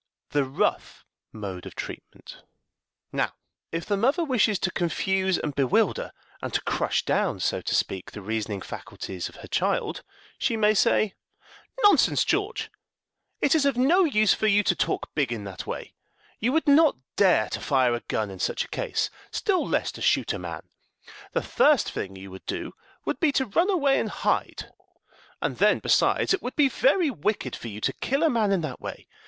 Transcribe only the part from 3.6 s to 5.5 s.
if the mother wishes to confuse